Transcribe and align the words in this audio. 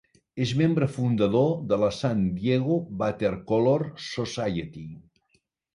És 0.45 0.53
membre 0.61 0.87
fundador 0.93 1.51
de 1.73 1.79
la 1.83 1.91
San 1.99 2.25
Diego 2.41 2.79
Watercolor 3.03 3.89
Society. 4.09 4.89